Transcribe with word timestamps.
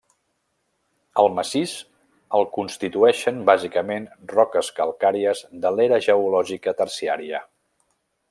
El 1.23 1.27
massís 1.39 1.73
el 2.39 2.47
constituïxen 2.55 3.43
bàsicament 3.51 4.09
roques 4.33 4.73
calcàries 4.81 5.45
de 5.67 5.75
l'era 5.77 6.01
geològica 6.07 6.75
terciària. 6.83 7.43